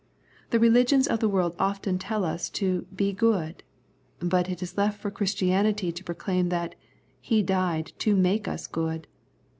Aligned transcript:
The 0.49 0.57
religions 0.59 1.05
of 1.05 1.19
the 1.19 1.29
world 1.29 1.55
often 1.59 1.99
tell 1.99 2.25
us 2.25 2.49
to" 2.57 2.87
Be 3.01 3.13
good," 3.13 3.61
but 4.17 4.49
it 4.49 4.63
is 4.63 4.75
left 4.75 4.99
for 4.99 5.11
Christianity 5.11 5.91
to 5.91 6.03
pro 6.03 6.15
claim 6.15 6.49
that" 6.49 6.73
He 7.31 7.43
died 7.43 7.93
to 7.99 8.15
make 8.15 8.47
us 8.47 8.65
good.' 8.65 9.05